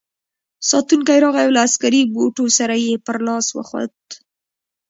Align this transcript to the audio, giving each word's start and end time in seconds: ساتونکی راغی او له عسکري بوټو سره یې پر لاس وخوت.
ساتونکی 0.69 1.17
راغی 1.25 1.43
او 1.45 1.51
له 1.55 1.61
عسکري 1.67 2.01
بوټو 2.13 2.45
سره 2.57 2.75
یې 2.85 2.93
پر 3.05 3.17
لاس 3.27 3.47
وخوت. 3.57 3.97